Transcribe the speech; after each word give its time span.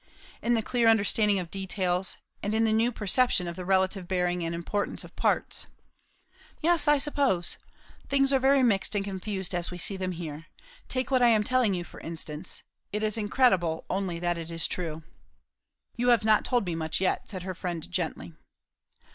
"In 0.41 0.55
the 0.55 0.63
clear 0.63 0.87
understanding 0.87 1.37
of 1.37 1.51
details, 1.51 2.17
and 2.41 2.55
in 2.55 2.63
the 2.63 2.73
new 2.73 2.91
perception 2.91 3.47
of 3.47 3.55
the 3.55 3.63
relative 3.63 4.07
bearing 4.07 4.43
and 4.43 4.55
importance 4.55 5.03
of 5.03 5.15
parts." 5.15 5.67
"Yes, 6.59 6.87
I 6.87 6.97
suppose 6.97 7.49
so. 7.49 7.57
Things 8.09 8.33
are 8.33 8.39
very 8.39 8.63
mixed 8.63 8.95
and 8.95 9.05
confused 9.05 9.53
as 9.53 9.69
we 9.69 9.77
see 9.77 9.97
them 9.97 10.13
here. 10.13 10.47
Take 10.87 11.11
what 11.11 11.21
I 11.21 11.27
am 11.27 11.43
telling 11.43 11.75
you, 11.75 11.83
for 11.83 11.99
instance; 11.99 12.63
it 12.91 13.03
is 13.03 13.15
incredible, 13.15 13.85
only 13.91 14.17
that 14.17 14.39
it 14.39 14.49
is 14.49 14.65
true." 14.65 15.03
"You 15.97 16.07
have 16.07 16.25
not 16.25 16.43
told 16.45 16.65
me 16.65 16.73
much 16.73 16.99
yet," 16.99 17.29
said 17.29 17.43
her 17.43 17.53
friend 17.53 17.87
gently. 17.91 18.33